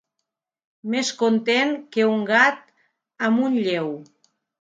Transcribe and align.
Més 0.93 1.09
content 1.19 1.73
que 1.95 2.07
un 2.13 2.23
gat 2.31 2.65
amb 3.29 3.45
un 3.49 3.59
lleu. 3.67 3.93